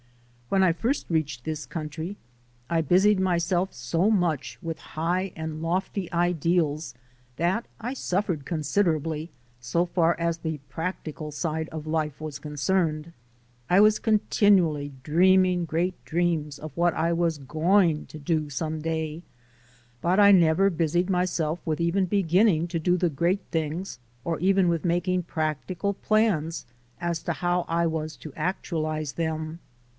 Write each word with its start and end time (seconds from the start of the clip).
When 0.49 0.63
I 0.63 0.73
first 0.73 1.05
reached 1.09 1.45
this 1.45 1.65
country 1.65 2.17
I 2.69 2.81
busied 2.81 3.19
myself 3.21 3.71
so 3.71 4.09
much 4.09 4.57
with 4.61 4.79
high 4.99 5.31
and 5.35 5.61
lofty 5.61 6.11
ideals 6.11 6.93
that 7.37 7.67
I 7.79 7.93
suffered 7.93 8.43
considerably, 8.43 9.29
so 9.61 9.85
far 9.85 10.19
as 10.19 10.39
the 10.39 10.57
practical 10.69 11.31
side 11.31 11.69
of 11.69 11.87
life 11.87 12.19
was 12.19 12.39
concerned. 12.39 13.13
I 13.69 13.79
was 13.79 13.99
continually 13.99 14.91
dreaming 15.03 15.65
great 15.65 16.03
dreams 16.03 16.57
of 16.57 16.75
what 16.75 16.95
I 16.95 17.13
was 17.13 17.37
going 17.37 18.07
to 18.07 18.17
do 18.19 18.49
some 18.49 18.81
day, 18.81 19.21
but 20.01 20.19
I 20.19 20.31
never 20.31 20.69
busied 20.69 21.11
myself 21.11 21.59
with 21.63 21.79
even 21.79 22.05
beginning 22.07 22.67
to 22.69 22.79
do 22.79 22.97
the 22.97 23.09
great 23.09 23.43
things, 23.51 23.99
or 24.25 24.39
even 24.39 24.67
with 24.67 24.83
making 24.83 25.23
practical 25.23 25.93
plans 25.93 26.65
as 26.99 27.21
to 27.23 27.33
how 27.33 27.61
I 27.69 27.85
was 27.85 28.17
to 28.17 28.33
actualize 28.33 29.13
them. 29.13 29.59